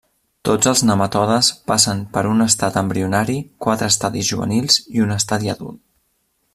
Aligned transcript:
Tots 0.47 0.69
els 0.69 0.79
nematodes 0.89 1.49
passen 1.71 2.01
per 2.15 2.23
un 2.31 2.41
estat 2.47 2.79
embrionari, 2.83 3.37
quatre 3.67 3.93
estadis 3.97 4.33
juvenils 4.35 4.83
i 4.99 5.09
un 5.09 5.19
estadi 5.21 5.57
adult. 5.57 5.83